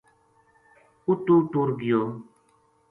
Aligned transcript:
اُتو 1.07 1.35
ٹُر 1.51 1.69
گیو 1.79 2.01